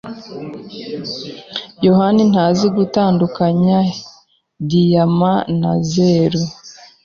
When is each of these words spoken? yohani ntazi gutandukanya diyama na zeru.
yohani 1.85 2.21
ntazi 2.31 2.67
gutandukanya 2.77 3.77
diyama 4.69 5.33
na 5.59 5.71
zeru. 5.91 6.41